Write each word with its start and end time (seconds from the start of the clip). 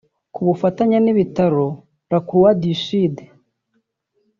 avuga 0.07 0.11
ko 0.33 0.33
ku 0.33 0.41
bufatanye 0.47 0.97
n’ibitaro 1.01 1.67
La 2.09 2.19
Croix 2.27 2.51
du 2.61 2.73
Sud 2.85 3.15